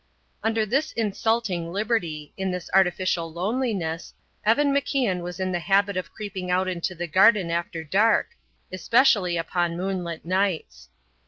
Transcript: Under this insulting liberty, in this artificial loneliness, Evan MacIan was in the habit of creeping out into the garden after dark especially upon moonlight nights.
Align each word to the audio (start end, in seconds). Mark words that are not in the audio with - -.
Under 0.41 0.65
this 0.65 0.93
insulting 0.93 1.71
liberty, 1.71 2.33
in 2.35 2.49
this 2.49 2.71
artificial 2.73 3.31
loneliness, 3.31 4.15
Evan 4.43 4.73
MacIan 4.73 5.21
was 5.21 5.39
in 5.39 5.51
the 5.51 5.59
habit 5.59 5.95
of 5.95 6.11
creeping 6.11 6.49
out 6.49 6.67
into 6.67 6.95
the 6.95 7.05
garden 7.05 7.51
after 7.51 7.83
dark 7.83 8.29
especially 8.71 9.37
upon 9.37 9.77
moonlight 9.77 10.25
nights. 10.25 10.89